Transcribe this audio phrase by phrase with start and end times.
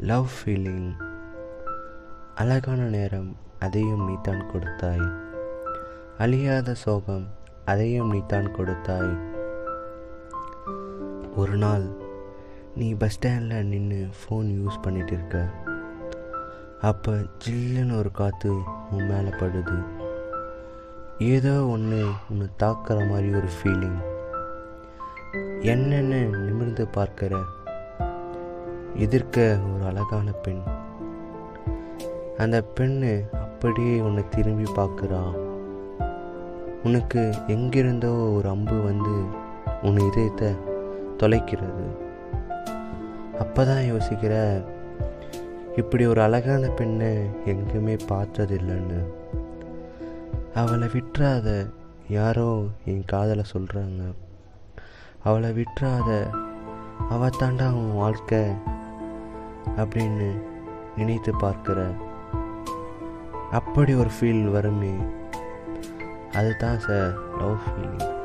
[0.00, 0.90] Love feeling
[2.34, 5.12] அழகான நேரம் அதையும் நீத்தான் கொடுத்தாய்.
[6.18, 7.26] அழியாத சோகம்
[7.64, 9.18] அதையும் நீத்தான் கொடுத்தாய்.
[11.36, 11.86] ஒரு நாள்
[12.74, 15.50] நீ பஸ் ஸ்டாண்டில் நின்று ஃபோன் யூஸ் பண்ணிட்டு இருக்க.
[16.80, 17.12] அப்போ
[17.44, 18.58] ஜில்லுன்னு ஒரு காற்று
[18.90, 19.84] உன் மேலே படுது.
[21.18, 24.00] ஏதோ ஒன்று உன்னை தாக்குற மாதிரி ஒரு ஃபீலிங்
[25.60, 27.44] என்னென்ன நிமிர்ந்து பார்க்குற
[28.94, 30.62] எதிர்க்க ஒரு அழகான பெண்.
[32.36, 35.22] அந்த பெண்ணு அப்படியே உன்னை திரும்பி பார்க்குறா.
[36.84, 39.24] உனக்கு எங்கிருந்தோ ஒரு அம்பு வந்து
[39.82, 40.48] உன் இதயத்தை
[41.18, 41.86] தொலைக்கிறது.
[43.38, 44.64] அப்பதான் யோசிக்கிற
[45.76, 49.00] இப்படி ஒரு அழகான பெண்ணை எங்குமே பார்த்ததில்லைன்னு.
[50.54, 51.70] அவளை விட்டுறாத
[52.08, 54.14] யாரோ என் காதலை சொல்கிறாங்க
[55.24, 56.26] அவளை விட்டுறாத
[57.08, 58.44] அவள் தாண்டா உன் வாழ்க்கை
[59.76, 60.42] அப்படின்னு
[60.96, 61.94] நினைத்து பார்க்குற
[63.50, 64.96] அப்படி ஒரு ஃபீல் வருமே.
[66.32, 68.17] அதுதான் சார் லவ் ஃபீலிங்